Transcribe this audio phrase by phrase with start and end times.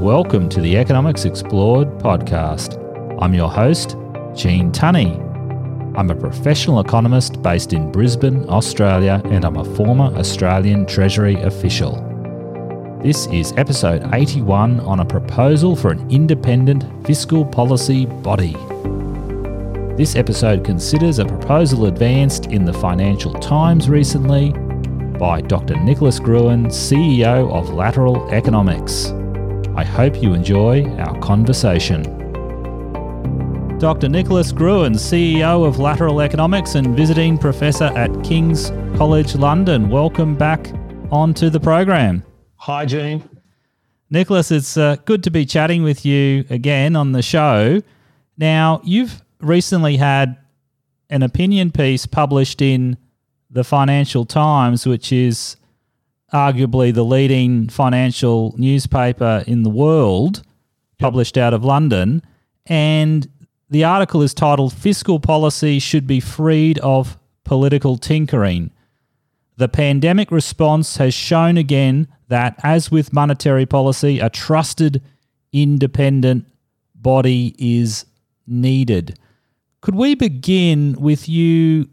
[0.00, 2.78] welcome to the Economics Explored podcast.
[3.20, 3.98] I'm your host,
[4.34, 5.12] Gene Tunny.
[5.94, 11.96] I'm a professional economist based in Brisbane, Australia, and I'm a former Australian Treasury official.
[13.02, 18.54] This is episode 81 on a proposal for an independent fiscal policy body.
[19.98, 24.52] This episode considers a proposal advanced in the Financial Times recently
[25.18, 25.76] by Dr.
[25.76, 29.12] Nicholas Gruen, CEO of Lateral Economics.
[29.80, 32.02] I hope you enjoy our conversation.
[33.78, 34.10] Dr.
[34.10, 39.88] Nicholas Gruen, CEO of Lateral Economics and visiting professor at King's College London.
[39.88, 40.70] Welcome back
[41.10, 42.22] onto the program.
[42.56, 43.26] Hi, Gene.
[44.10, 47.80] Nicholas, it's uh, good to be chatting with you again on the show.
[48.36, 50.36] Now, you've recently had
[51.08, 52.98] an opinion piece published in
[53.48, 55.56] the Financial Times, which is
[56.32, 60.42] arguably the leading financial newspaper in the world,
[60.98, 62.22] published out of London.
[62.66, 63.28] And
[63.68, 68.70] the article is titled Fiscal Policy Should Be Freed of Political Tinkering.
[69.56, 75.02] The pandemic response has shown again that, as with monetary policy, a trusted,
[75.52, 76.46] independent
[76.94, 78.06] body is
[78.46, 79.18] needed.
[79.80, 81.88] Could we begin with you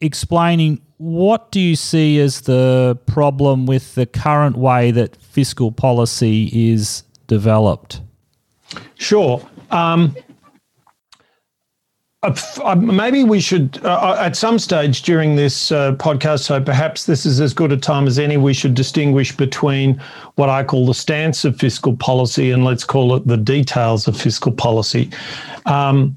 [0.00, 6.50] explaining what do you see as the problem with the current way that fiscal policy
[6.52, 8.02] is developed?
[8.96, 9.40] Sure.
[9.70, 10.14] Um,
[12.22, 17.06] uh, maybe we should, uh, uh, at some stage during this uh, podcast, so perhaps
[17.06, 19.98] this is as good a time as any, we should distinguish between
[20.34, 24.20] what I call the stance of fiscal policy and let's call it the details of
[24.20, 25.08] fiscal policy.
[25.64, 26.14] Um,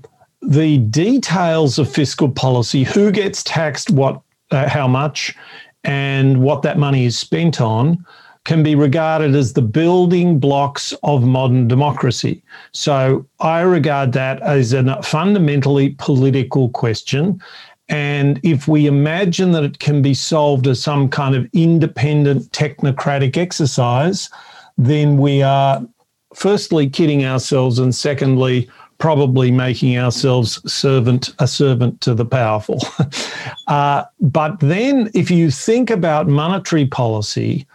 [0.48, 5.36] the details of fiscal policy, who gets taxed, what uh, how much
[5.84, 8.06] and what that money is spent on
[8.46, 12.44] can be regarded as the building blocks of modern democracy.
[12.74, 17.42] So I regard that as a fundamentally political question.
[17.88, 23.38] And if we imagine that it can be solved as some kind of independent technocratic
[23.38, 24.30] exercise,
[24.78, 25.86] then we are
[26.34, 28.70] firstly kidding ourselves and secondly
[29.04, 32.80] probably making ourselves servant a servant to the powerful.
[33.68, 37.68] uh, but then, if you think about monetary policy,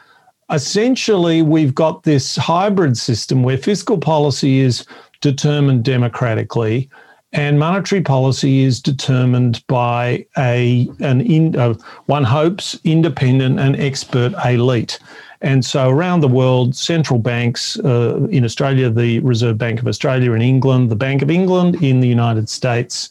[0.50, 4.87] essentially we've got this hybrid system where fiscal policy is
[5.21, 6.89] determined democratically
[7.34, 11.75] and monetary policy is determined by a an in, uh,
[12.06, 14.99] one hopes independent and expert elite.
[15.41, 20.32] And so around the world, central banks uh, in Australia, the Reserve Bank of Australia
[20.32, 23.09] in England, the Bank of England in the United States,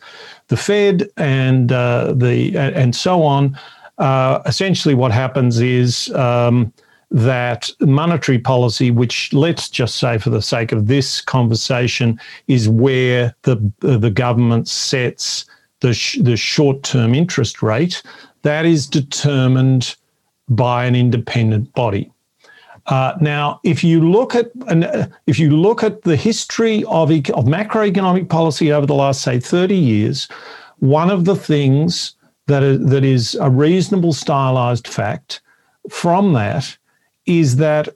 [0.47, 3.57] the Fed, and uh, the and so on.
[3.97, 6.71] Uh, essentially, what happens is um,
[7.11, 13.33] that monetary policy, which let's just say for the sake of this conversation, is where
[13.43, 15.45] the the government sets
[15.79, 18.03] the sh- the short term interest rate,
[18.41, 19.95] that is determined
[20.49, 22.11] by an independent body.
[22.87, 27.45] Uh, now, if you look at uh, if you look at the history of, of
[27.45, 30.27] macroeconomic policy over the last say 30 years,
[30.79, 32.15] one of the things
[32.47, 35.41] that is, that is a reasonable stylized fact
[35.89, 36.77] from that
[37.25, 37.89] is that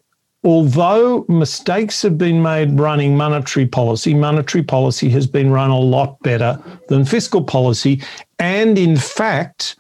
[0.44, 6.20] although mistakes have been made running monetary policy, monetary policy has been run a lot
[6.22, 8.02] better than fiscal policy,
[8.40, 9.78] and in fact,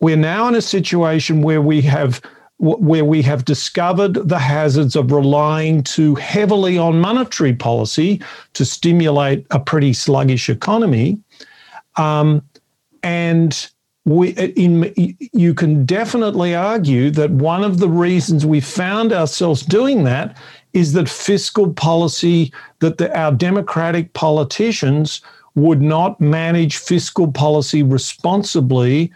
[0.00, 2.22] we're now in a situation where we have
[2.58, 8.20] where we have discovered the hazards of relying too heavily on monetary policy
[8.54, 11.18] to stimulate a pretty sluggish economy.
[11.96, 12.42] Um,
[13.02, 13.70] and
[14.04, 14.92] we, in,
[15.32, 20.36] you can definitely argue that one of the reasons we found ourselves doing that
[20.72, 25.20] is that fiscal policy, that the, our democratic politicians
[25.54, 29.12] would not manage fiscal policy responsibly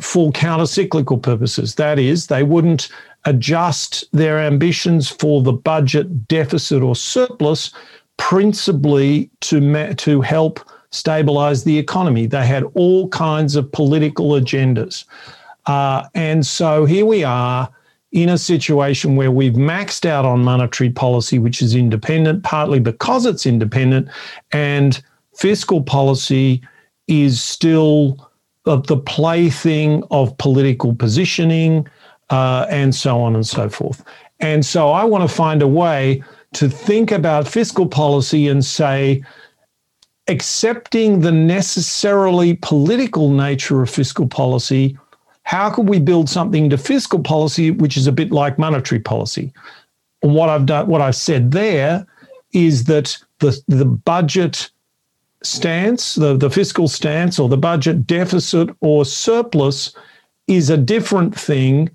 [0.00, 1.74] for counter-cyclical purposes.
[1.74, 2.88] That is, they wouldn't
[3.24, 7.72] adjust their ambitions for the budget deficit or surplus
[8.16, 12.26] principally to, ma- to help stabilize the economy.
[12.26, 15.04] They had all kinds of political agendas.
[15.66, 17.68] Uh, and so here we are
[18.12, 23.24] in a situation where we've maxed out on monetary policy, which is independent, partly because
[23.24, 24.08] it's independent,
[24.52, 25.02] and
[25.34, 26.60] fiscal policy
[27.08, 28.30] is still
[28.66, 31.86] of the plaything of political positioning
[32.30, 34.04] uh, and so on and so forth.
[34.40, 36.22] And so I want to find a way
[36.54, 39.22] to think about fiscal policy and say,
[40.28, 44.96] accepting the necessarily political nature of fiscal policy,
[45.44, 49.52] how can we build something to fiscal policy which is a bit like monetary policy?
[50.22, 52.06] And what I've done, what I've said there
[52.52, 54.70] is that the, the budget
[55.42, 59.94] stance, the, the fiscal stance or the budget deficit or surplus
[60.46, 61.90] is a different thing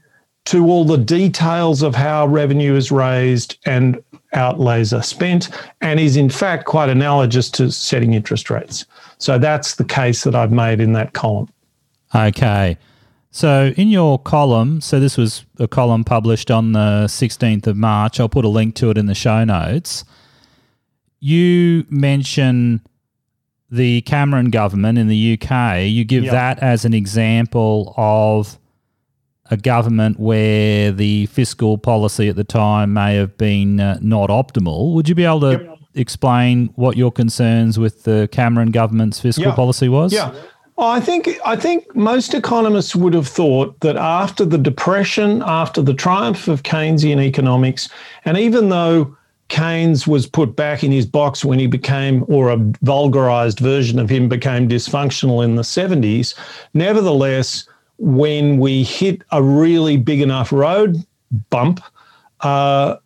[0.45, 4.01] to all the details of how revenue is raised and
[4.33, 5.49] outlays are spent,
[5.81, 8.85] and is in fact quite analogous to setting interest rates.
[9.17, 11.49] So that's the case that I've made in that column.
[12.15, 12.77] Okay.
[13.31, 18.19] So in your column, so this was a column published on the 16th of March.
[18.19, 20.05] I'll put a link to it in the show notes.
[21.19, 22.81] You mention
[23.69, 25.81] the Cameron government in the UK.
[25.81, 26.31] You give yep.
[26.34, 28.58] that as an example of
[29.50, 34.94] a government where the fiscal policy at the time may have been uh, not optimal.
[34.94, 35.78] Would you be able to yep.
[35.96, 40.14] explain what your concerns with the Cameron government's fiscal policy was?
[40.14, 40.34] Yeah.
[40.78, 45.81] Well, I think I think most economists would have thought that after the depression, after
[45.81, 47.90] the triumph of Keynesian economics,
[48.25, 49.17] and even though
[49.49, 54.09] Keynes was put back in his box when he became, or a vulgarized version of
[54.09, 56.35] him became dysfunctional in the 70s,
[56.73, 57.67] nevertheless,
[57.97, 60.97] when we hit a really big enough road
[61.49, 61.81] bump,
[62.41, 62.97] uh,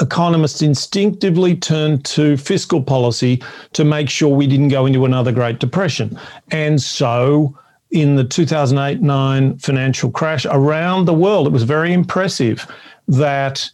[0.00, 3.42] economists instinctively turned to fiscal policy
[3.72, 6.18] to make sure we didn't go into another Great Depression.
[6.50, 7.56] And so
[7.90, 12.66] in the 2008 9 financial crash around the world, it was very impressive
[13.08, 13.70] that.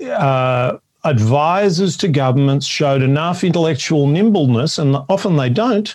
[0.00, 5.94] Uh, advisors to governments showed enough intellectual nimbleness, and often they don't,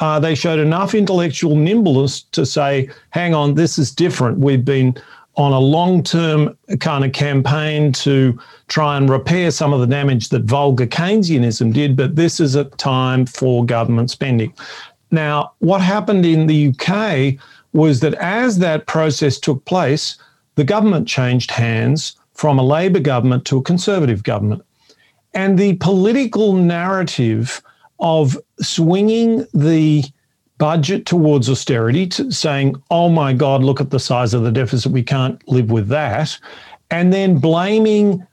[0.00, 4.38] uh, they showed enough intellectual nimbleness to say, hang on, this is different.
[4.38, 4.96] We've been
[5.36, 8.38] on a long term kind of campaign to
[8.68, 12.64] try and repair some of the damage that vulgar Keynesianism did, but this is a
[12.64, 14.52] time for government spending.
[15.10, 17.40] Now, what happened in the UK
[17.72, 20.18] was that as that process took place,
[20.56, 24.62] the government changed hands from a Labor government to a Conservative government.
[25.34, 27.60] And the political narrative
[27.98, 30.04] of swinging the
[30.56, 34.90] budget towards austerity, to saying, oh my God, look at the size of the deficit,
[34.90, 36.38] we can't live with that,
[36.90, 38.26] and then blaming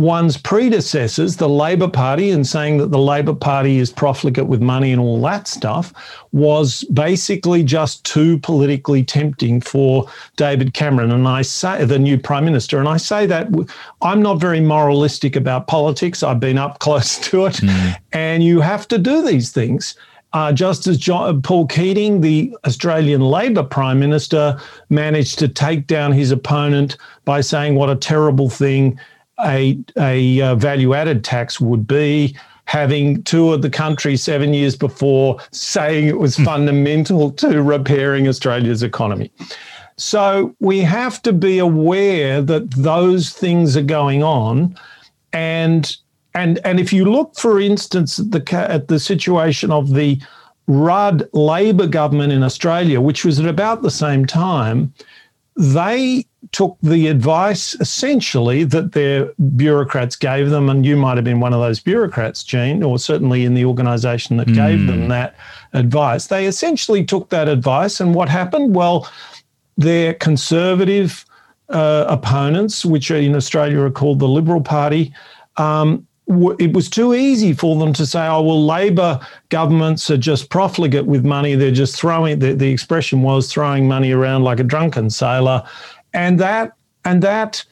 [0.00, 4.92] one's predecessors, the Labor Party, and saying that the Labor Party is profligate with money
[4.92, 5.92] and all that stuff,
[6.32, 11.12] was basically just too politically tempting for David Cameron.
[11.12, 13.48] And I say, the new Prime Minister, and I say that
[14.00, 16.22] I'm not very moralistic about politics.
[16.22, 17.56] I've been up close to it.
[17.56, 17.96] Mm.
[18.12, 19.96] And you have to do these things.
[20.32, 24.58] Uh, just as John, Paul Keating, the Australian Labor Prime Minister,
[24.88, 28.98] managed to take down his opponent by saying what a terrible thing
[29.44, 35.38] a, a uh, value added tax would be, having toured the country seven years before,
[35.50, 36.44] saying it was hmm.
[36.44, 39.30] fundamental to repairing Australia's economy.
[39.96, 44.76] So we have to be aware that those things are going on,
[45.32, 45.94] and
[46.34, 50.18] and and if you look, for instance, at the at the situation of the
[50.68, 54.94] Rudd Labor government in Australia, which was at about the same time,
[55.56, 61.40] they took the advice essentially that their bureaucrats gave them, and you might have been
[61.40, 64.54] one of those bureaucrats, Gene, or certainly in the organisation that mm.
[64.54, 65.08] gave them hmm.
[65.08, 65.36] that
[65.72, 66.26] advice.
[66.26, 68.74] They essentially took that advice, and what happened?
[68.74, 69.08] Well,
[69.76, 71.24] their conservative
[71.68, 75.12] uh, opponents, which in Australia are called the Liberal Party,
[75.56, 76.06] um,
[76.58, 79.18] it was too easy for them to say, oh, well, Labor
[79.48, 81.56] governments are just profligate with money.
[81.56, 85.64] They're just throwing, the, the expression was throwing money around like a drunken sailor
[86.12, 86.72] and that
[87.04, 87.64] and that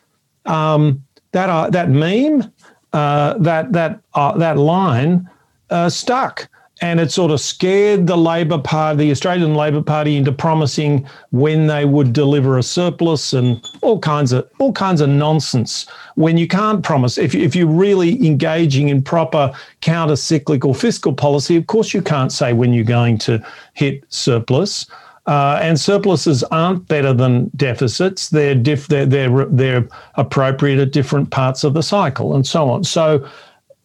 [0.47, 2.52] um, that uh, that meme,
[2.92, 5.28] uh, that that uh, that line
[5.71, 6.49] uh, stuck,
[6.80, 11.66] and it sort of scared the Labor Party, the Australian Labor Party, into promising when
[11.66, 15.87] they would deliver a surplus and all kinds of all kinds of nonsense.
[16.14, 21.66] When you can't promise, if if you're really engaging in proper counter-cyclical fiscal policy, of
[21.66, 24.87] course you can't say when you're going to hit surplus.
[25.28, 28.30] Uh, and surpluses aren't better than deficits.
[28.30, 32.82] They're, diff- they're, they're, they're appropriate at different parts of the cycle and so on.
[32.82, 33.28] So,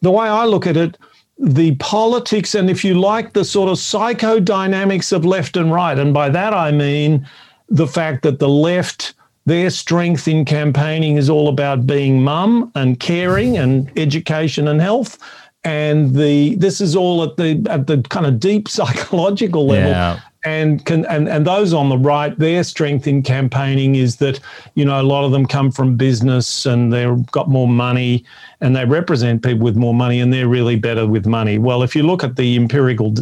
[0.00, 0.96] the way I look at it,
[1.38, 6.14] the politics and, if you like, the sort of psychodynamics of left and right, and
[6.14, 7.28] by that I mean
[7.68, 9.12] the fact that the left,
[9.44, 15.18] their strength in campaigning is all about being mum and caring and education and health
[15.64, 20.20] and the this is all at the at the kind of deep psychological level yeah
[20.44, 24.40] and can and, and those on the right their strength in campaigning is that
[24.74, 28.24] you know a lot of them come from business and they've got more money
[28.60, 31.96] and they represent people with more money and they're really better with money well if
[31.96, 33.14] you look at the empirical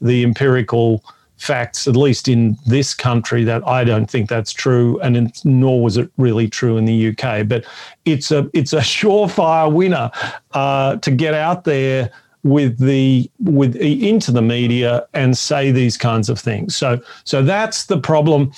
[0.00, 1.02] the empirical
[1.36, 5.96] facts, at least in this country, that I don't think that's true, and nor was
[5.96, 7.46] it really true in the UK.
[7.46, 7.64] But
[8.04, 10.10] it's a it's a surefire winner
[10.52, 12.10] uh, to get out there
[12.46, 16.76] with the with into the media and say these kinds of things.
[16.76, 18.52] So so that's the problem.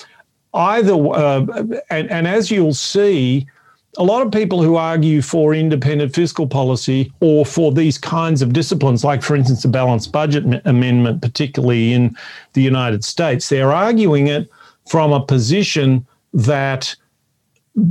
[0.53, 1.45] Either uh,
[1.89, 3.47] and and as you'll see
[3.97, 8.53] a lot of people who argue for independent fiscal policy or for these kinds of
[8.53, 12.15] disciplines, like, for instance, the balanced budget amendment, particularly in
[12.53, 14.47] the United States, they're arguing it
[14.87, 16.95] from a position that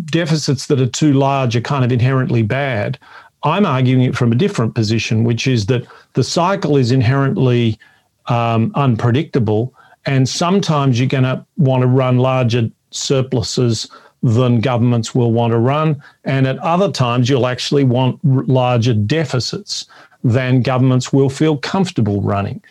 [0.07, 2.99] deficits that are too large are kind of inherently bad.
[3.45, 7.78] I'm arguing it from a different position, which is that the cycle is inherently
[8.26, 9.75] um, unpredictable.
[10.07, 13.88] And sometimes you're going to want to run larger surpluses
[14.23, 16.02] than governments will want to run.
[16.25, 19.87] And at other times, you'll actually want r- larger deficits
[20.25, 22.62] than governments will feel comfortable running.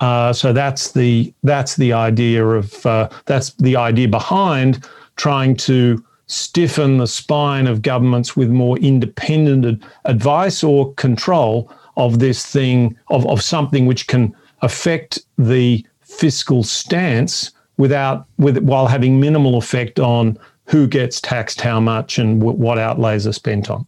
[0.00, 4.86] Uh, so that's the that's the idea of uh, that's the idea behind
[5.16, 12.46] trying to stiffen the spine of governments with more independent advice or control of this
[12.46, 19.58] thing of, of something which can affect the fiscal stance without with while having minimal
[19.58, 23.84] effect on who gets taxed how much and w- what outlays are spent on.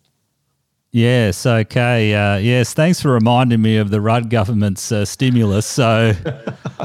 [0.95, 2.15] Yes, okay.
[2.15, 5.65] Uh, yes, thanks for reminding me of the Rudd government's uh, stimulus.
[5.65, 6.13] So,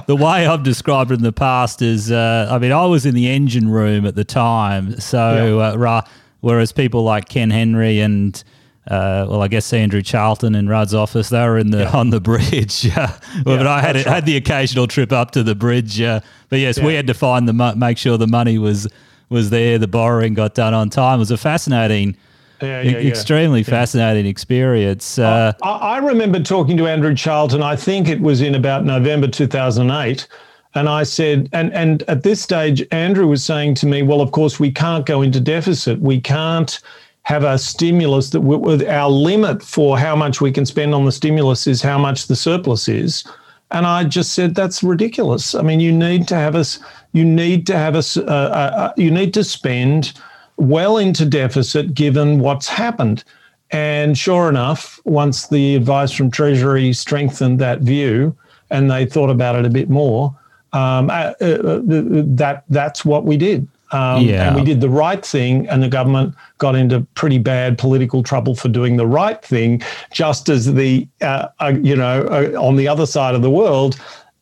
[0.07, 3.15] the way I've described it in the past is uh, I mean, I was in
[3.15, 4.97] the engine room at the time.
[5.01, 5.89] So, yeah.
[5.89, 6.01] Uh,
[6.39, 8.41] whereas people like Ken Henry and
[8.89, 11.91] uh, well, I guess Andrew Charlton in Rudd's office, they were in the yeah.
[11.91, 12.89] on the bridge.
[12.95, 14.07] well, yeah, but I had right.
[14.07, 15.99] had the occasional trip up to the bridge.
[15.99, 18.87] but yes, we had to find the make sure the money was
[19.27, 19.77] was there.
[19.77, 21.15] The borrowing got done on time.
[21.15, 22.15] It was a fascinating,
[22.61, 25.19] yeah, yeah, e- extremely fascinating experience.
[25.19, 27.61] Uh, I, I remember talking to Andrew Charlton.
[27.61, 30.27] I think it was in about November 2008.
[30.75, 34.31] And I said, and, and at this stage, Andrew was saying to me, well, of
[34.31, 35.99] course, we can't go into deficit.
[35.99, 36.79] We can't
[37.23, 41.11] have a stimulus that with our limit for how much we can spend on the
[41.11, 43.25] stimulus is how much the surplus is.
[43.71, 45.53] And I just said, that's ridiculous.
[45.53, 46.79] I mean, you need to have us,
[47.11, 50.13] you need to have us, uh, uh, uh, you need to spend
[50.57, 53.23] well into deficit given what's happened.
[53.71, 58.35] And sure enough, once the advice from Treasury strengthened that view
[58.69, 60.35] and they thought about it a bit more,
[60.73, 63.67] um, uh, uh, uh that that's what we did.
[63.91, 64.47] Um, yeah.
[64.47, 68.53] And we did the right thing, and the government got into pretty bad political trouble
[68.53, 72.87] for doing the right thing, just as the, uh, uh, you know, uh, on the
[72.87, 73.97] other side of the world,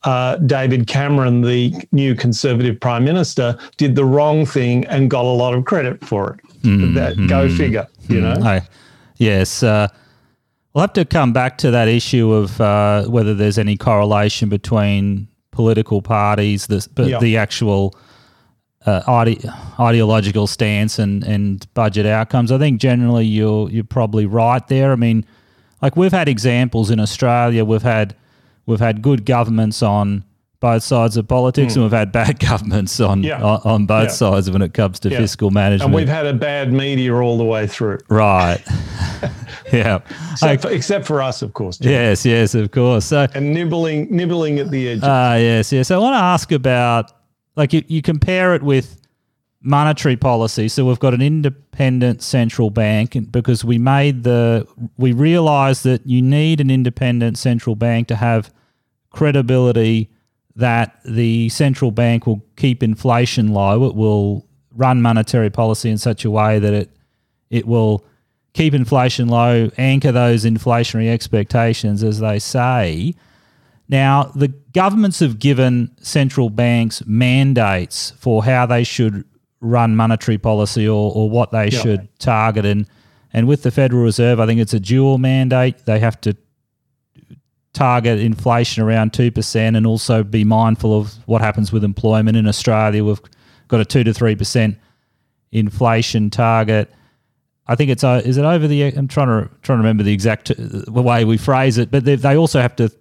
[0.06, 5.28] uh, David Cameron, the new Conservative Prime Minister, did the wrong thing and got a
[5.28, 6.40] lot of credit for it.
[6.62, 6.94] Mm-hmm.
[6.96, 8.34] That, go figure, you know?
[8.42, 8.62] I,
[9.18, 9.62] yes.
[9.62, 9.88] Uh,
[10.74, 15.28] we'll have to come back to that issue of uh, whether there's any correlation between
[15.52, 17.96] political parties, the, but the actual
[18.86, 19.44] uh, ide-
[19.80, 22.52] ideological stance and, and budget outcomes.
[22.52, 24.92] I think generally you're you're probably right there.
[24.92, 25.26] I mean,
[25.82, 27.66] like we've had examples in Australia.
[27.66, 28.16] We've had
[28.66, 30.24] we've had good governments on
[30.60, 31.76] both sides of politics, mm.
[31.78, 33.42] and we've had bad governments on yeah.
[33.42, 34.14] on, on, both yeah.
[34.14, 35.18] sides when it comes to yeah.
[35.18, 35.90] fiscal management.
[35.90, 38.00] And we've had a bad media all the way through.
[38.10, 38.62] Right.
[39.72, 40.00] yeah.
[40.32, 41.78] Except, for, except, for, us, of course.
[41.78, 41.92] Jim.
[41.92, 43.06] Yes, yes, of course.
[43.06, 45.00] So and nibbling nibbling at the edge.
[45.04, 45.88] Ah, uh, yes, yes.
[45.90, 47.12] So I want to ask about
[47.56, 49.00] like you, you compare it with
[49.66, 50.68] monetary policy.
[50.68, 54.68] So we've got an independent central bank because we made the
[54.98, 58.54] we realized that you need an independent central bank to have
[59.10, 60.10] credibility
[60.56, 63.86] that the central bank will keep inflation low.
[63.86, 66.92] It will run monetary policy in such a way that it
[67.50, 68.06] it will
[68.54, 73.16] keep inflation low, anchor those inflationary expectations as they say.
[73.90, 79.26] Now, the governments have given central banks mandates for how they should
[79.62, 82.66] run monetary policy or, or what they should target.
[82.66, 82.88] And,
[83.34, 85.86] and with the Federal Reserve, I think it's a dual mandate.
[85.86, 86.36] They have to
[87.74, 92.38] target inflation around 2% and also be mindful of what happens with employment.
[92.38, 93.22] In Australia, we've
[93.68, 94.78] got a 2 to 3%
[95.52, 96.92] inflation target.
[97.68, 100.14] I think it's uh, is it over the I'm trying to trying to remember the
[100.14, 102.92] exact the way we phrase it, but they, they also have to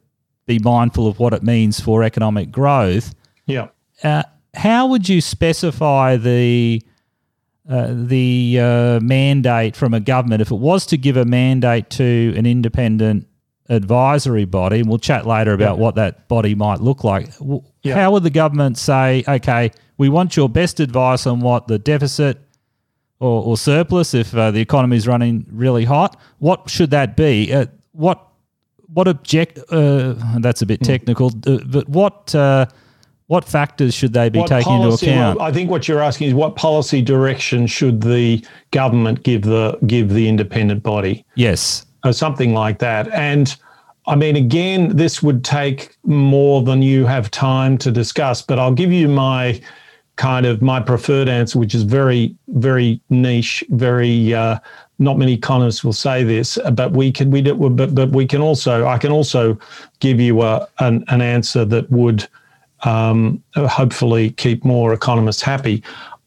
[0.46, 3.14] be mindful of what it means for economic growth.
[3.46, 3.68] Yeah.
[4.02, 4.23] Uh,
[4.54, 6.82] how would you specify the
[7.68, 12.34] uh, the uh, mandate from a government if it was to give a mandate to
[12.37, 13.26] an independent
[13.68, 14.80] advisory body?
[14.80, 15.82] And we'll chat later about yeah.
[15.82, 17.28] what that body might look like.
[17.82, 17.94] Yeah.
[17.94, 22.38] How would the government say, okay, we want your best advice on what the deficit
[23.20, 27.52] or, or surplus, if uh, the economy is running really hot, what should that be?
[27.52, 28.28] Uh, what
[28.92, 29.58] what object?
[29.70, 30.84] Uh, that's a bit hmm.
[30.84, 32.66] technical, uh, but what uh,
[33.34, 35.40] what factors should they be What taking policy- into account?
[35.40, 40.08] I think what you're asking is what policy direction should the government give the give
[40.18, 41.24] the independent body?
[41.34, 41.84] yes.
[42.04, 43.04] or something like that.
[43.12, 43.56] And
[44.06, 48.78] I mean, again, this would take more than you have time to discuss, but I'll
[48.82, 49.58] give you my
[50.16, 54.32] kind of my preferred answer, which is very, very niche, very.
[54.34, 54.58] Uh,
[55.00, 58.40] not many economists will say this, but we can we do, but but we can
[58.40, 59.58] also I can also
[59.98, 62.28] give you a an, an answer that would
[62.84, 65.82] um, hopefully keep more economists happy.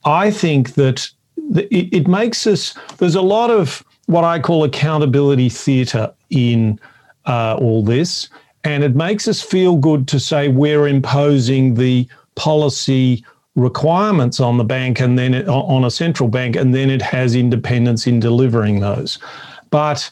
[0.05, 1.09] I think that
[1.55, 6.79] it, it makes us, there's a lot of what I call accountability theatre in
[7.25, 8.29] uh, all this.
[8.63, 13.23] And it makes us feel good to say we're imposing the policy
[13.55, 17.35] requirements on the bank and then it, on a central bank, and then it has
[17.35, 19.19] independence in delivering those.
[19.69, 20.09] But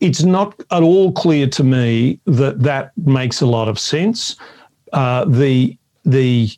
[0.00, 4.36] it's not at all clear to me that that makes a lot of sense.
[4.92, 6.50] Uh, the the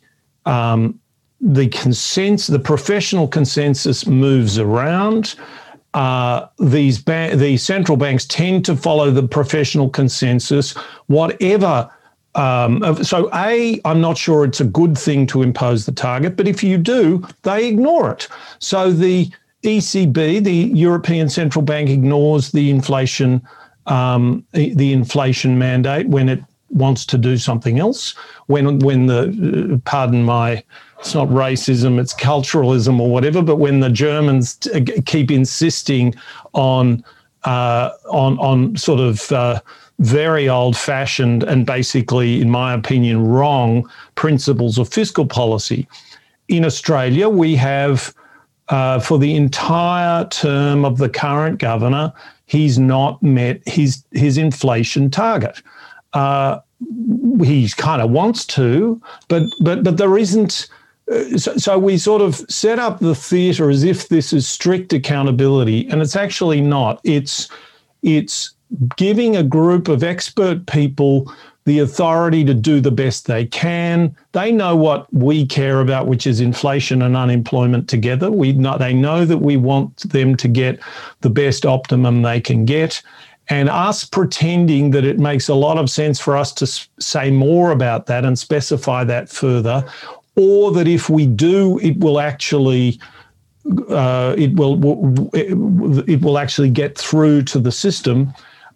[0.45, 0.99] um,
[1.41, 5.35] the consensus, the professional consensus moves around.
[5.93, 10.73] Uh, these ba- the central banks tend to follow the professional consensus,
[11.07, 11.89] whatever.
[12.35, 16.49] Um, so, a, I'm not sure it's a good thing to impose the target, but
[16.49, 18.27] if you do, they ignore it.
[18.59, 19.31] So the
[19.63, 23.41] ECB, the European Central Bank, ignores the inflation
[23.87, 28.15] um, the inflation mandate when it wants to do something else.
[28.47, 30.63] When when the uh, pardon my
[30.99, 33.41] it's not racism, it's culturalism or whatever.
[33.41, 36.15] But when the Germans t- keep insisting
[36.53, 37.03] on
[37.43, 39.61] uh, on on sort of uh,
[39.99, 45.87] very old-fashioned and basically, in my opinion, wrong principles of fiscal policy,
[46.47, 48.13] in Australia we have.
[48.69, 52.11] Uh, for the entire term of the current governor,
[52.47, 55.61] he's not met his his inflation target.
[56.15, 56.59] Uh,
[57.43, 60.67] he kind of wants to, but but but there isn't.
[61.11, 64.93] uh, So, so we sort of set up the theatre as if this is strict
[64.93, 66.99] accountability, and it's actually not.
[67.03, 67.49] It's
[68.01, 68.55] it's
[68.97, 71.31] giving a group of expert people
[71.65, 74.15] the authority to do the best they can.
[74.33, 78.29] They know what we care about, which is inflation and unemployment together.
[78.31, 80.79] We know, they know that we want them to get
[81.21, 83.01] the best optimum they can get.
[83.49, 86.65] And us pretending that it makes a lot of sense for us to
[86.99, 89.85] say more about that and specify that further,
[90.35, 92.99] or that if we do, it will actually
[93.89, 98.33] uh, it will it will actually get through to the system.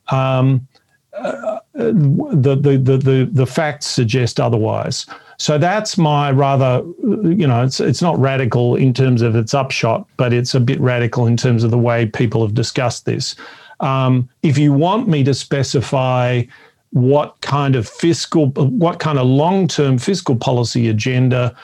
[0.09, 0.67] Um,
[1.13, 5.05] uh, the, the the the the facts suggest otherwise.
[5.37, 10.05] So that's my rather, you know, it's it's not radical in terms of its upshot,
[10.17, 13.35] but it's a bit radical in terms of the way people have discussed this.
[13.79, 16.43] Um, if you want me to specify
[16.91, 21.55] what kind of fiscal, what kind of long-term fiscal policy agenda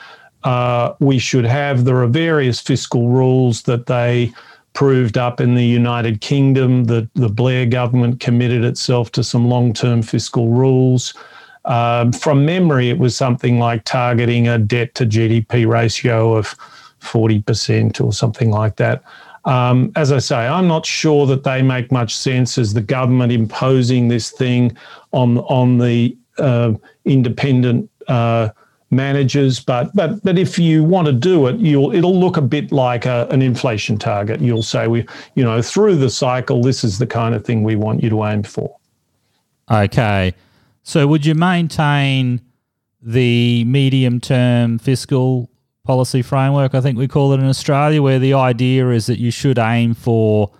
[0.44, 4.32] uh, we should have, there are various fiscal rules that they
[4.72, 6.84] proved up in the United Kingdom.
[6.84, 11.14] The, the Blair government committed itself to some long term fiscal rules.
[11.64, 16.54] Um, from memory, it was something like targeting a debt to GDP ratio of
[17.00, 19.02] 40% or something like that.
[19.46, 23.32] Um, as I say, I'm not sure that they make much sense as the government
[23.32, 24.76] imposing this thing
[25.12, 28.48] on on the uh, independent uh,
[28.90, 29.60] managers.
[29.60, 33.06] But but but if you want to do it, you'll it'll look a bit like
[33.06, 34.40] a, an inflation target.
[34.40, 35.06] You'll say we
[35.36, 38.24] you know through the cycle, this is the kind of thing we want you to
[38.24, 38.76] aim for.
[39.70, 40.34] Okay.
[40.82, 42.40] So would you maintain
[43.00, 45.50] the medium term fiscal
[45.86, 49.30] policy framework, I think we call it in Australia, where the idea is that you
[49.30, 50.50] should aim for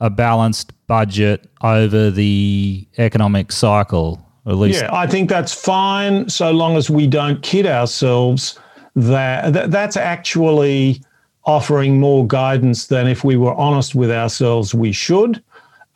[0.00, 4.82] a balanced budget over the economic cycle, at least.
[4.82, 8.58] Yeah, I think that's fine so long as we don't kid ourselves
[8.96, 11.02] that, that that's actually
[11.44, 15.42] offering more guidance than if we were honest with ourselves we should.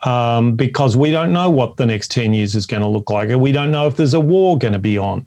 [0.02, 3.30] Um, because we don't know what the next 10 years is going to look like.
[3.30, 5.26] And we don't know if there's a war going to be on.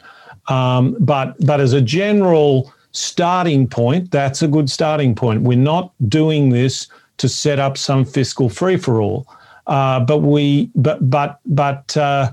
[0.49, 5.41] Um, but, but as a general starting point, that's a good starting point.
[5.41, 9.27] We're not doing this to set up some fiscal free for all.
[9.67, 12.31] Uh, but we, but, but, but, uh,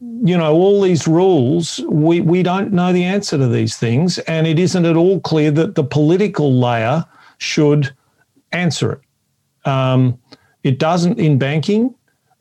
[0.00, 4.18] you know, all these rules, we, we don't know the answer to these things.
[4.20, 7.04] And it isn't at all clear that the political layer
[7.38, 7.92] should
[8.52, 9.68] answer it.
[9.68, 10.18] Um,
[10.62, 11.94] it doesn't in banking.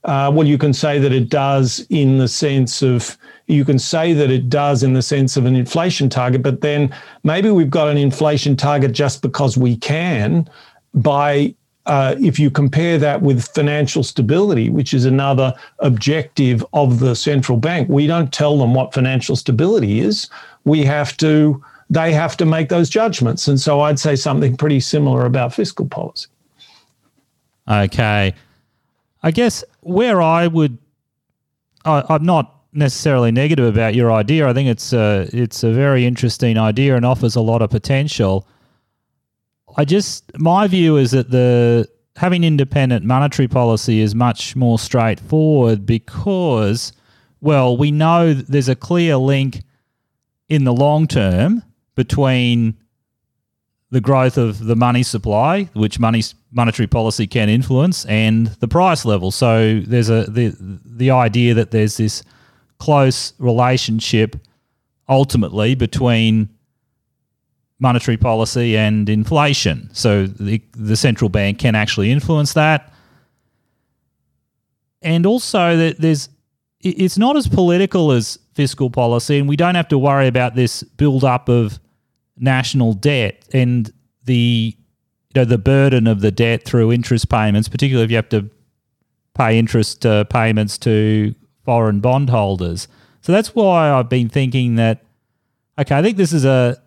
[0.06, 4.14] Uh, well, you can say that it does in the sense of, you can say
[4.14, 7.88] that it does in the sense of an inflation target, but then maybe we've got
[7.88, 10.48] an inflation target just because we can
[10.94, 11.54] by
[11.88, 17.58] uh, if you compare that with financial stability, which is another objective of the central
[17.58, 20.28] bank, we don't tell them what financial stability is.
[20.64, 23.48] We have to, they have to make those judgments.
[23.48, 26.28] And so I'd say something pretty similar about fiscal policy.
[27.70, 28.34] Okay.
[29.26, 30.78] I guess where I would,
[31.84, 34.48] I, I'm not necessarily negative about your idea.
[34.48, 38.48] I think it's a, it's a very interesting idea and offers a lot of potential.
[39.78, 45.86] I just my view is that the having independent monetary policy is much more straightforward
[45.86, 46.94] because
[47.42, 49.64] well, we know there's a clear link
[50.50, 51.64] in the long term
[51.96, 52.78] between
[53.96, 59.06] the growth of the money supply, which money monetary policy can influence, and the price
[59.06, 59.32] level.
[59.32, 62.22] So there's a the the idea that there's this
[62.78, 64.36] close relationship
[65.08, 66.50] ultimately between
[67.80, 69.90] monetary policy and inflation.
[69.94, 72.92] So the, the central bank can actually influence that.
[75.02, 76.28] And also that there's
[76.82, 80.84] it's not as political as fiscal policy and we don't have to worry about this
[80.84, 81.80] build up of
[82.38, 83.92] national debt and
[84.26, 84.76] the
[85.34, 88.50] you know the burden of the debt through interest payments, particularly if you have to
[89.34, 92.88] pay interest uh, payments to foreign bondholders.
[93.22, 95.04] So that's why I've been thinking that
[95.78, 96.78] okay, I think this is a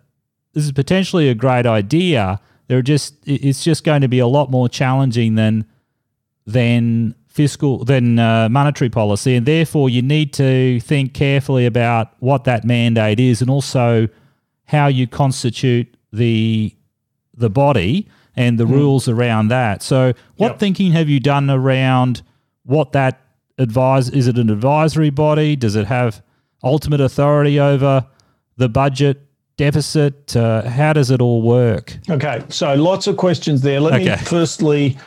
[0.53, 2.39] this is potentially a great idea.
[2.67, 5.65] There are just it's just going to be a lot more challenging than
[6.45, 12.43] than fiscal than uh, monetary policy, and therefore you need to think carefully about what
[12.45, 14.07] that mandate is, and also
[14.69, 16.75] how you constitute the
[17.35, 18.71] the body and the mm.
[18.71, 19.81] rules around that.
[19.81, 20.59] So, what yep.
[20.59, 22.21] thinking have you done around
[22.63, 23.19] what that
[23.57, 24.09] advise?
[24.09, 25.55] Is it an advisory body?
[25.55, 26.21] Does it have
[26.63, 28.05] ultimate authority over
[28.57, 29.25] the budget?
[29.57, 30.37] deficit?
[30.37, 31.97] Uh, how does it all work?
[32.09, 33.81] Okay, so lots of questions there.
[33.81, 34.11] Let okay.
[34.11, 34.97] me firstly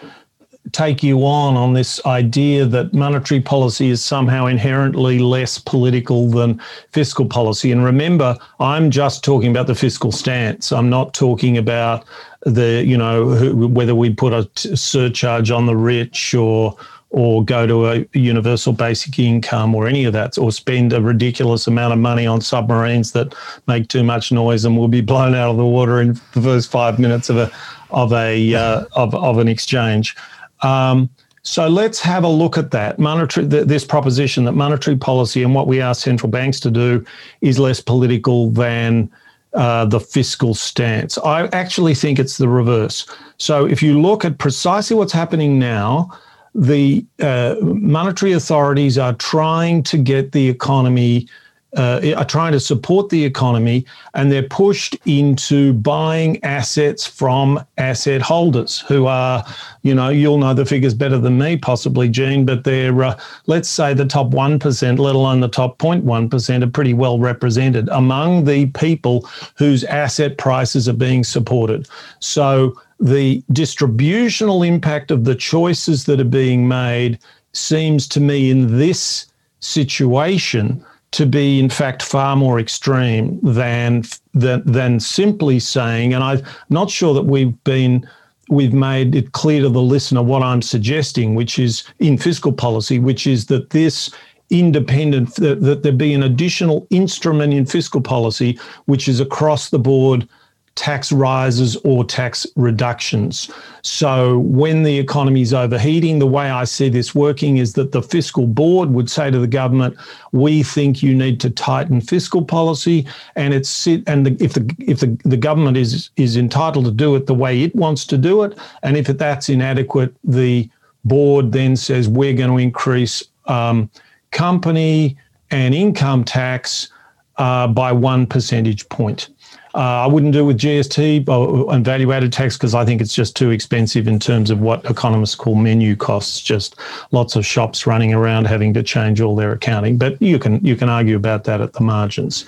[0.70, 6.60] take you on on this idea that monetary policy is somehow inherently less political than
[6.92, 7.72] fiscal policy.
[7.72, 10.70] And remember, I'm just talking about the fiscal stance.
[10.70, 12.04] I'm not talking about
[12.42, 16.76] the, you know, who, whether we put a t- surcharge on the rich or
[17.10, 21.66] or go to a universal basic income or any of that, or spend a ridiculous
[21.66, 23.34] amount of money on submarines that
[23.66, 26.70] make too much noise and will be blown out of the water in the first
[26.70, 27.50] five minutes of a
[27.90, 30.16] of a uh, of, of an exchange.
[30.62, 31.10] Um,
[31.42, 35.54] so let's have a look at that monetary th- this proposition that monetary policy and
[35.54, 37.04] what we ask central banks to do
[37.40, 39.10] is less political than
[39.54, 41.18] uh, the fiscal stance.
[41.18, 43.06] I actually think it's the reverse.
[43.38, 46.10] So if you look at precisely what's happening now
[46.54, 51.26] the uh, monetary authorities are trying to get the economy,
[51.76, 58.20] uh, are trying to support the economy, and they're pushed into buying assets from asset
[58.20, 59.44] holders who are,
[59.82, 63.68] you know, you'll know the figures better than me, possibly, Gene, but they're, uh, let's
[63.68, 68.66] say, the top 1%, let alone the top 0.1%, are pretty well represented among the
[68.66, 71.88] people whose asset prices are being supported.
[72.20, 77.18] So, the distributional impact of the choices that are being made
[77.52, 79.26] seems to me in this
[79.58, 84.02] situation to be in fact far more extreme than
[84.34, 88.08] than, than simply saying and I'm not sure that we've been
[88.48, 92.98] we've made it clear to the listener what I'm suggesting which is in fiscal policy
[92.98, 94.10] which is that this
[94.50, 99.78] independent that, that there be an additional instrument in fiscal policy which is across the
[99.78, 100.28] board
[100.74, 103.50] tax rises or tax reductions.
[103.82, 108.02] So, when the economy is overheating, the way I see this working is that the
[108.02, 109.96] fiscal board would say to the government,
[110.32, 113.06] "We think you need to tighten fiscal policy,"
[113.36, 117.14] and it's and the, if the if the, the government is is entitled to do
[117.16, 120.70] it the way it wants to do it, and if that's inadequate, the
[121.04, 123.90] board then says we're going to increase um,
[124.30, 125.16] company
[125.50, 126.88] and income tax
[127.36, 129.28] uh, by one percentage point.
[129.74, 133.14] Uh, I wouldn't do it with GST and value added tax because I think it's
[133.14, 136.40] just too expensive in terms of what economists call menu costs.
[136.40, 136.78] Just
[137.10, 139.96] lots of shops running around having to change all their accounting.
[139.96, 142.44] But you can you can argue about that at the margins.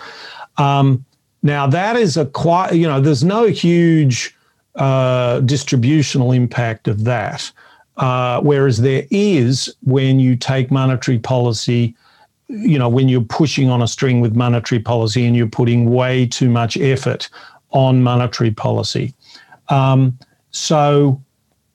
[0.58, 1.04] Um,
[1.42, 4.37] now that is a quite you know there's no huge
[4.74, 7.50] uh, distributional impact of that,
[7.96, 11.96] uh, whereas there is when you take monetary policy
[12.56, 16.26] you know, when you're pushing on a string with monetary policy and you're putting way
[16.26, 17.28] too much effort
[17.70, 19.14] on monetary policy.
[19.68, 20.18] Um,
[20.50, 21.20] so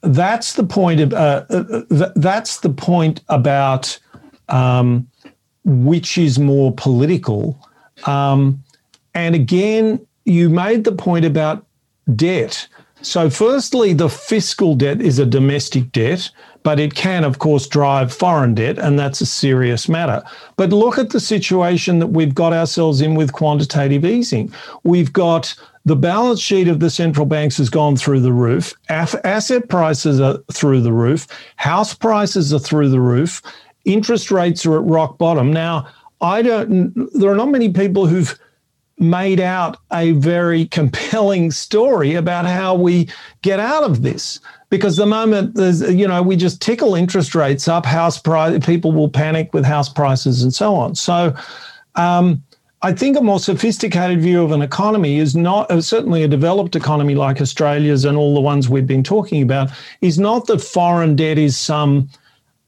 [0.01, 3.99] that's the point of uh, uh th- that's the point about
[4.47, 5.07] um,
[5.65, 7.59] which is more political.
[8.05, 8.63] Um,
[9.13, 11.65] and again, you made the point about
[12.15, 12.67] debt.
[13.01, 16.29] So, firstly, the fiscal debt is a domestic debt,
[16.63, 20.23] but it can, of course, drive foreign debt, and that's a serious matter.
[20.57, 24.53] But look at the situation that we've got ourselves in with quantitative easing.
[24.83, 29.69] We've got the balance sheet of the central banks has gone through the roof, asset
[29.69, 33.41] prices are through the roof, house prices are through the roof,
[33.85, 35.51] interest rates are at rock bottom.
[35.51, 35.87] Now,
[36.21, 38.37] I don't, there are not many people who've
[38.99, 43.09] made out a very compelling story about how we
[43.41, 44.39] get out of this.
[44.69, 48.91] Because the moment there's, you know, we just tickle interest rates up, house price, people
[48.91, 50.93] will panic with house prices and so on.
[50.95, 51.35] So,
[51.95, 52.43] um,
[52.81, 56.77] I think a more sophisticated view of an economy is not uh, certainly a developed
[56.77, 61.17] economy like Australia's and all the ones we've been talking about is not that foreign
[61.17, 62.09] debt is some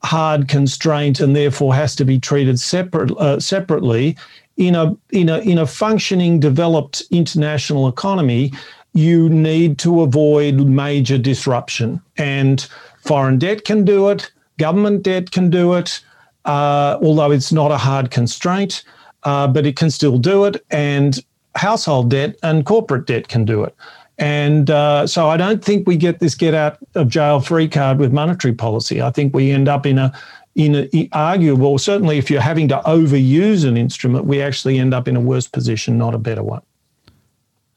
[0.03, 4.17] hard constraint and therefore has to be treated separate, uh, separately
[4.57, 8.51] in a in a in a functioning developed international economy
[8.93, 12.67] you need to avoid major disruption and
[13.03, 16.01] foreign debt can do it government debt can do it
[16.45, 18.83] uh, although it's not a hard constraint
[19.23, 21.23] uh, but it can still do it and
[21.55, 23.75] household debt and corporate debt can do it
[24.21, 27.97] and uh, so I don't think we get this get out of jail free card
[27.97, 29.01] with monetary policy.
[29.01, 30.13] I think we end up in a
[30.55, 35.07] in a, arguable, certainly if you're having to overuse an instrument, we actually end up
[35.07, 36.61] in a worse position, not a better one.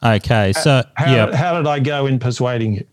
[0.03, 1.35] Okay, so how, yeah.
[1.35, 2.87] how did I go in persuading you?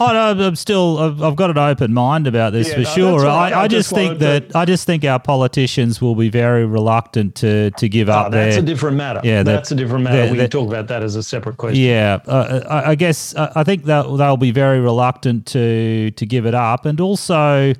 [0.00, 0.98] Oh no, I'm still.
[0.98, 3.20] I've, I've got an open mind about this yeah, for no, sure.
[3.24, 3.52] Right.
[3.52, 4.58] I, I, I, just think that to...
[4.58, 8.32] I just think our politicians will be very reluctant to to give oh, up.
[8.32, 9.20] That's their, a different matter.
[9.22, 10.30] Yeah, that's a different matter.
[10.30, 11.82] We can talk about that as a separate question.
[11.82, 16.26] Yeah, uh, I, I, guess uh, I think that they'll be very reluctant to to
[16.26, 17.74] give it up, and also,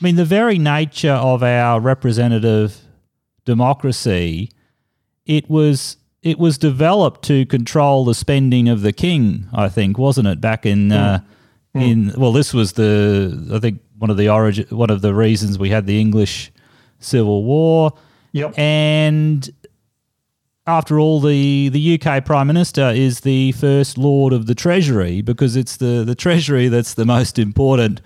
[0.00, 2.80] I mean, the very nature of our representative
[3.44, 4.50] democracy,
[5.26, 9.48] it was it was developed to control the spending of the king.
[9.52, 10.88] I think wasn't it back in.
[10.88, 10.96] Mm.
[10.96, 11.20] Uh,
[11.74, 11.82] Mm.
[11.82, 15.58] In well, this was the I think one of the origin one of the reasons
[15.58, 16.50] we had the English
[16.98, 17.92] Civil War.
[18.32, 18.58] Yep.
[18.58, 19.50] And
[20.66, 25.56] after all, the, the UK Prime Minister is the first Lord of the Treasury because
[25.56, 28.02] it's the, the Treasury that's the most important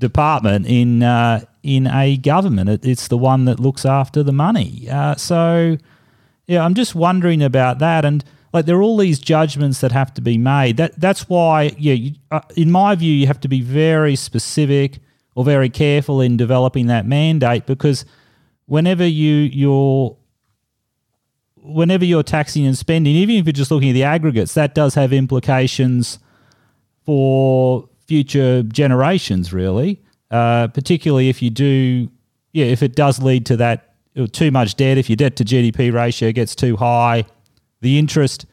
[0.00, 2.68] department in uh, in a government.
[2.68, 4.88] It, it's the one that looks after the money.
[4.90, 5.76] Uh, so,
[6.46, 8.04] yeah, I'm just wondering about that.
[8.04, 10.76] And like there are all these judgments that have to be made.
[10.78, 14.98] That that's why, yeah, you, uh, in my view, you have to be very specific
[15.36, 18.04] or very careful in developing that mandate because
[18.66, 20.16] whenever you you're
[21.62, 24.94] whenever you're taxing and spending, even if you're just looking at the aggregates, that does
[24.94, 26.18] have implications
[27.04, 30.02] for future generations, really.
[30.32, 32.10] Uh, particularly if you do,
[32.52, 35.44] yeah, if it does lead to that uh, too much debt, if your debt to
[35.44, 37.24] GDP ratio gets too high,
[37.82, 38.46] the interest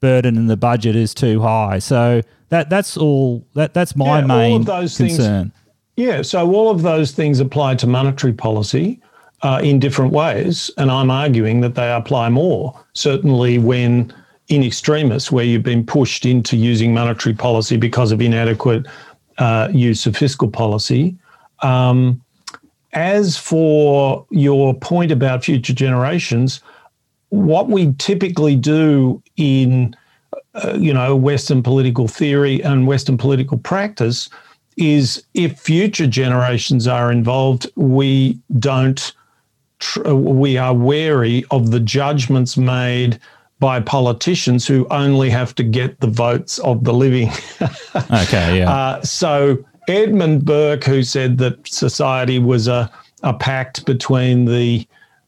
[0.00, 1.78] burden in the budget is too high.
[1.78, 4.88] So that that's all that that's my yeah, main concern.
[4.88, 5.52] Things,
[5.94, 9.00] yeah, so all of those things apply to monetary policy
[9.42, 12.74] uh, in different ways, and I'm arguing that they apply more.
[12.94, 14.12] Certainly, when
[14.48, 18.86] in extremis, where you've been pushed into using monetary policy because of inadequate
[19.38, 21.16] uh, use of fiscal policy.
[21.62, 22.22] Um,
[22.92, 26.60] as for your point about future generations,
[27.30, 29.94] what we typically do in
[30.54, 34.30] uh, you know western political theory and western political practice
[34.76, 39.12] is if future generations are involved we don't
[39.80, 43.18] tr- we are wary of the judgments made
[43.58, 47.30] by politicians who only have to get the votes of the living.
[48.12, 48.70] Okay yeah.
[48.70, 49.56] Uh, so
[49.88, 52.90] edmund burke who said that society was a,
[53.22, 54.86] a pact between the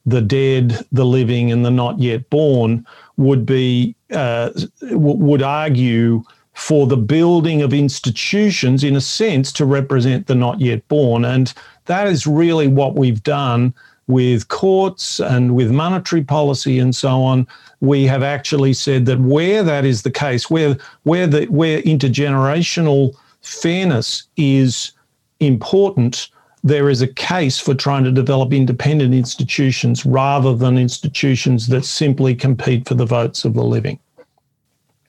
[0.08, 2.86] the dead, the living, and the not yet born
[3.16, 6.22] would be uh, w- would argue
[6.54, 11.52] for the building of institutions, in a sense, to represent the not yet born, and
[11.86, 13.74] that is really what we've done
[14.08, 17.46] with courts and with monetary policy and so on.
[17.80, 23.14] We have actually said that where that is the case, where where the where intergenerational
[23.40, 24.92] fairness is
[25.40, 26.28] important
[26.64, 32.34] there is a case for trying to develop independent institutions rather than institutions that simply
[32.34, 33.98] compete for the votes of the living.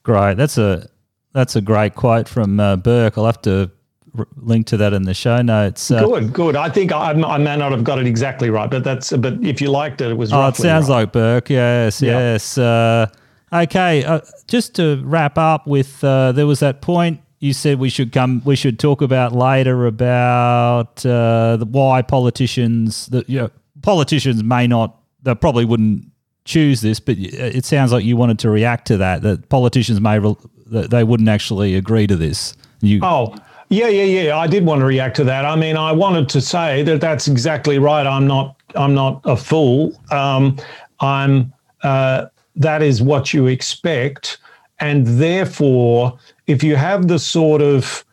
[0.02, 0.36] Great.
[0.36, 0.88] That's a
[1.32, 3.18] that's a great quote from uh, Burke.
[3.18, 3.70] I'll have to
[4.16, 5.90] r- link to that in the show notes.
[5.90, 6.56] Uh, good, good.
[6.56, 9.60] I think I, I, may not have got it exactly right, but that's but if
[9.60, 10.32] you liked it, it was.
[10.32, 10.96] Oh, it sounds right.
[10.96, 11.50] like Burke.
[11.50, 12.12] Yes, yep.
[12.12, 12.58] yes.
[12.58, 13.06] Uh,
[13.52, 17.88] okay, uh, just to wrap up with, uh, there was that point you said we
[17.88, 18.42] should come.
[18.44, 23.06] We should talk about later about uh, the, why politicians.
[23.06, 23.50] That you know,
[23.82, 24.96] politicians may not.
[25.22, 26.06] They probably wouldn't
[26.44, 29.22] choose this, but it sounds like you wanted to react to that.
[29.22, 32.54] That politicians may re- they wouldn't actually agree to this.
[32.80, 33.34] You- oh,
[33.70, 34.36] yeah, yeah, yeah.
[34.36, 35.44] I did want to react to that.
[35.44, 38.06] I mean, I wanted to say that that's exactly right.
[38.06, 38.56] I'm not.
[38.74, 39.98] I'm not a fool.
[40.10, 40.58] Um,
[40.98, 41.52] I'm.
[41.82, 44.38] Uh, that is what you expect,
[44.80, 48.04] and therefore, if you have the sort of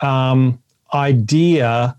[0.00, 0.58] um,
[0.94, 1.94] idea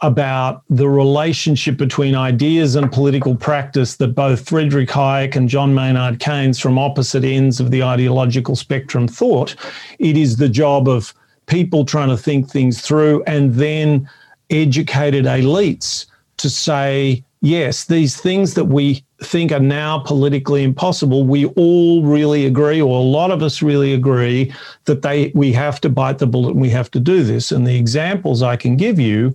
[0.00, 6.18] about the relationship between ideas and political practice that both Friedrich Hayek and John Maynard
[6.18, 9.54] Keynes, from opposite ends of the ideological spectrum, thought,
[9.98, 11.14] it is the job of
[11.46, 14.08] people trying to think things through and then
[14.50, 16.06] educated elites
[16.38, 22.46] to say, yes, these things that we think are now politically impossible, we all really
[22.46, 24.52] agree, or a lot of us really agree,
[24.84, 27.52] that they we have to bite the bullet and we have to do this.
[27.52, 29.34] And the examples I can give you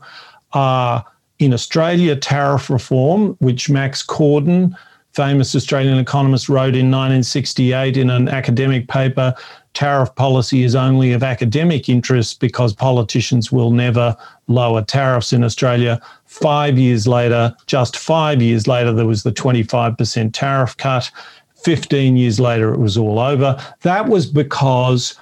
[0.54, 1.06] are
[1.40, 4.76] in Australia, tariff reform, which Max Corden,
[5.14, 9.34] famous Australian economist, wrote in 1968 in an academic paper.
[9.74, 14.16] Tariff policy is only of academic interest because politicians will never
[14.48, 16.02] lower tariffs in Australia.
[16.26, 21.12] Five years later, just five years later, there was the 25% tariff cut.
[21.64, 23.58] 15 years later, it was all over.
[23.82, 25.16] That was because,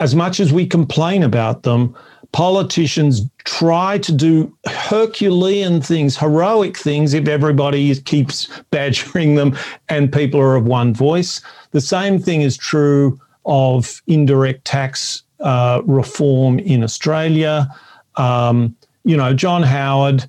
[0.00, 1.96] as much as we complain about them,
[2.32, 9.56] politicians try to do Herculean things, heroic things, if everybody keeps badgering them
[9.88, 11.40] and people are of one voice.
[11.70, 17.68] The same thing is true of indirect tax uh, reform in Australia.
[18.16, 20.24] Um, you know, John Howard,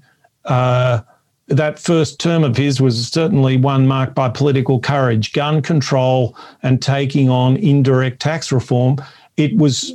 [0.45, 1.01] uh,
[1.47, 6.81] that first term of his was certainly one marked by political courage, gun control, and
[6.81, 8.97] taking on indirect tax reform.
[9.37, 9.93] It was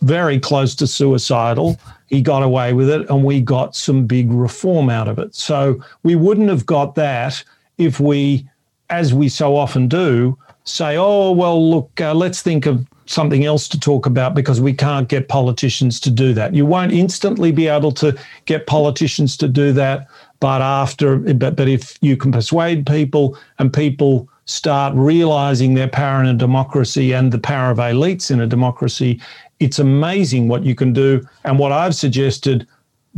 [0.00, 1.78] very close to suicidal.
[2.06, 5.34] He got away with it, and we got some big reform out of it.
[5.34, 7.42] So we wouldn't have got that
[7.78, 8.48] if we,
[8.90, 13.66] as we so often do, say, oh, well, look, uh, let's think of something else
[13.68, 16.54] to talk about because we can't get politicians to do that.
[16.54, 20.06] You won't instantly be able to get politicians to do that,
[20.38, 26.20] but after, but, but if you can persuade people and people start realizing their power
[26.20, 29.20] in a democracy and the power of elites in a democracy,
[29.58, 31.20] it's amazing what you can do.
[31.44, 32.66] And what I've suggested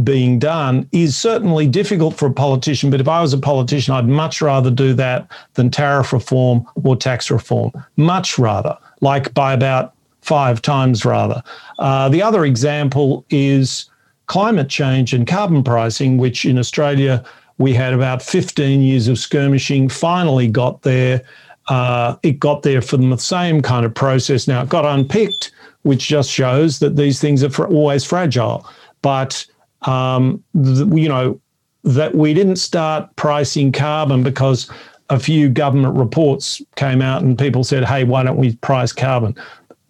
[0.02, 2.90] being done is certainly difficult for a politician.
[2.90, 6.96] But if I was a politician, I'd much rather do that than tariff reform or
[6.96, 7.72] tax reform.
[7.96, 11.42] Much rather, like by about five times rather.
[11.78, 13.90] Uh, the other example is
[14.26, 17.22] climate change and carbon pricing, which in Australia
[17.58, 21.22] we had about 15 years of skirmishing, finally got there.
[21.68, 24.48] Uh, it got there from the same kind of process.
[24.48, 25.52] Now it got unpicked
[25.82, 28.66] which just shows that these things are always fragile.
[29.02, 29.44] But
[29.84, 31.40] um, th- you know
[31.84, 34.70] that we didn't start pricing carbon because
[35.10, 39.34] a few government reports came out and people said, "Hey, why don't we price carbon?"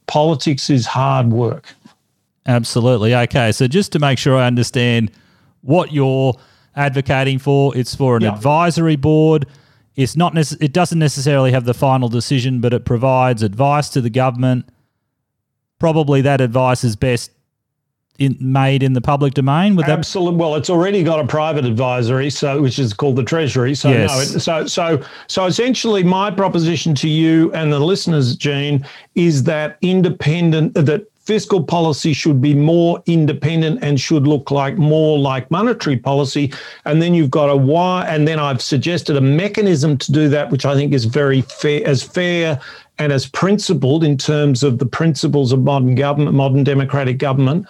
[0.07, 1.75] Politics is hard work.
[2.47, 3.15] Absolutely.
[3.15, 5.13] Okay, so just to make sure I understand
[5.61, 6.35] what you're
[6.75, 8.35] advocating for, it's for an yeah.
[8.35, 9.47] advisory board.
[9.95, 10.35] It's not.
[10.35, 14.67] Nece- it doesn't necessarily have the final decision, but it provides advice to the government
[15.83, 17.33] probably that advice is best
[18.19, 19.77] in, made in the public domain.
[19.77, 20.39] Would Absolutely.
[20.39, 20.43] That...
[20.43, 23.75] Well, it's already got a private advisory, so which is called the Treasury.
[23.75, 24.11] So yes.
[24.11, 29.45] no, it, so so so essentially, my proposition to you and the listeners, Gene, is
[29.45, 35.49] that independent that fiscal policy should be more independent and should look like more like
[35.51, 36.53] monetary policy.
[36.85, 40.51] And then you've got a why, and then I've suggested a mechanism to do that,
[40.51, 42.61] which I think is very fair, as fair
[42.99, 47.67] and as principled in terms of the principles of modern government, modern democratic government.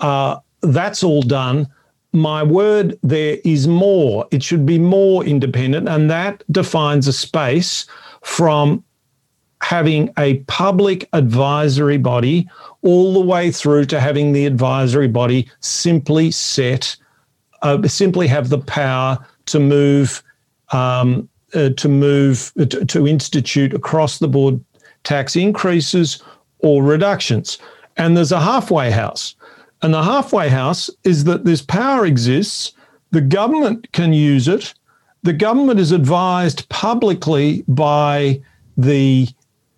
[0.00, 1.68] Uh, that's all done.
[2.12, 4.26] My word there is more.
[4.30, 7.86] It should be more independent, and that defines a space
[8.22, 8.82] from
[9.62, 12.48] having a public advisory body
[12.82, 16.96] all the way through to having the advisory body simply set,
[17.62, 20.22] uh, simply have the power to move
[20.70, 24.62] um, uh, to move uh, to, to institute across the board
[25.04, 26.22] tax increases
[26.60, 27.58] or reductions.
[27.96, 29.34] And there's a halfway house.
[29.82, 32.72] And the halfway house is that this power exists,
[33.10, 34.74] the government can use it,
[35.22, 38.40] the government is advised publicly by
[38.76, 39.28] the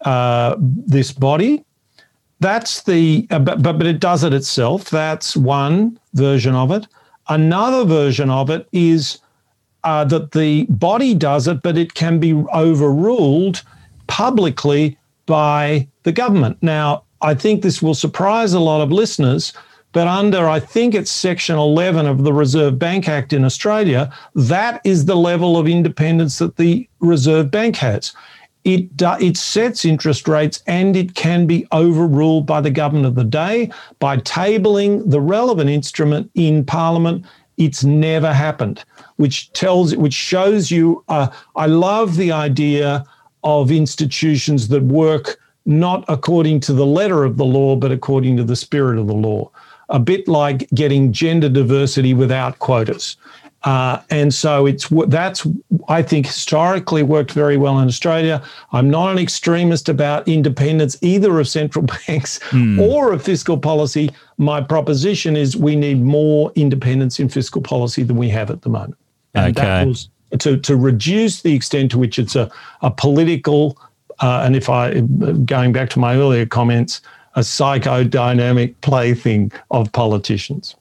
[0.04, 1.64] uh, this body.
[2.40, 4.90] That's the uh, but, but it does it itself.
[4.90, 6.86] That's one version of it.
[7.28, 9.18] Another version of it is
[9.84, 13.62] uh, that the body does it, but it can be overruled
[14.06, 16.58] publicly by the government.
[16.62, 19.52] Now, I think this will surprise a lot of listeners,
[19.92, 24.80] but under, I think it's Section 11 of the Reserve Bank Act in Australia, that
[24.84, 28.12] is the level of independence that the Reserve Bank has.
[28.64, 33.24] it it sets interest rates and it can be overruled by the government of the
[33.24, 37.24] day by tabling the relevant instrument in parliament
[37.56, 38.84] it's never happened
[39.16, 43.04] which tells which shows you uh, i love the idea
[43.42, 48.44] of institutions that work not according to the letter of the law but according to
[48.44, 49.50] the spirit of the law
[49.92, 53.16] a bit like getting gender diversity without quotas
[53.64, 55.46] uh, and so it's that's
[55.88, 58.42] I think historically worked very well in Australia.
[58.72, 62.80] I'm not an extremist about independence either of central banks mm.
[62.80, 64.10] or of fiscal policy.
[64.38, 68.68] My proposition is we need more independence in fiscal policy than we have at the
[68.68, 68.96] moment.
[69.34, 69.66] And okay.
[69.66, 73.78] that was to to reduce the extent to which it's a a political
[74.18, 75.00] uh, and if I
[75.44, 77.00] going back to my earlier comments,
[77.34, 80.76] a psychodynamic plaything of politicians.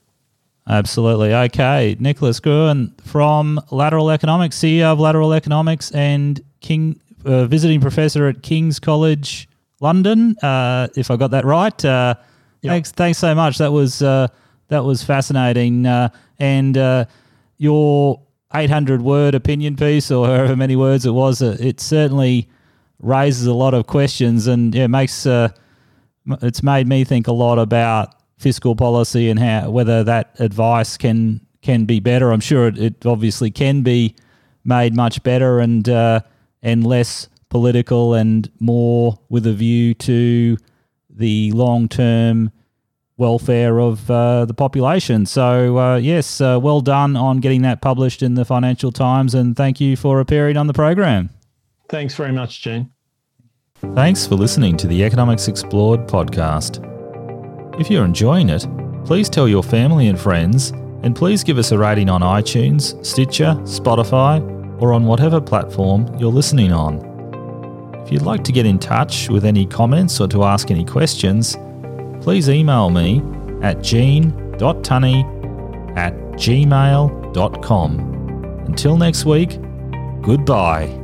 [0.67, 1.33] Absolutely.
[1.33, 1.95] Okay.
[1.99, 8.41] Nicholas Gruen from Lateral Economics, CEO of Lateral Economics and King uh, visiting professor at
[8.41, 9.47] King's College
[9.79, 11.85] London, uh, if I got that right.
[11.85, 12.15] Uh,
[12.61, 12.71] yep.
[12.71, 13.57] Thanks thanks so much.
[13.57, 14.27] That was uh,
[14.67, 15.85] that was fascinating.
[15.85, 17.05] Uh, and uh,
[17.57, 18.21] your
[18.53, 22.47] 800 word opinion piece or however many words it was, it certainly
[22.99, 25.25] raises a lot of questions and yeah, makes
[26.41, 31.41] it's made me think a lot about fiscal policy and how whether that advice can
[31.61, 32.31] can be better.
[32.31, 34.15] I'm sure it, it obviously can be
[34.63, 36.21] made much better and uh,
[36.61, 40.57] and less political and more with a view to
[41.09, 42.51] the long term
[43.17, 45.25] welfare of uh, the population.
[45.25, 49.55] So uh, yes, uh, well done on getting that published in the Financial Times, and
[49.55, 51.29] thank you for appearing on the program.
[51.89, 52.91] Thanks very much, Gene.
[53.81, 56.87] Thanks for listening to the Economics Explored podcast.
[57.79, 58.67] If you're enjoying it,
[59.05, 60.69] please tell your family and friends,
[61.01, 64.39] and please give us a rating on iTunes, Stitcher, Spotify,
[64.79, 67.09] or on whatever platform you're listening on.
[68.05, 71.57] If you'd like to get in touch with any comments or to ask any questions,
[72.21, 73.23] please email me
[73.63, 75.23] at gene.tunny
[75.97, 77.99] at gmail.com.
[78.67, 79.59] Until next week,
[80.21, 81.00] goodbye.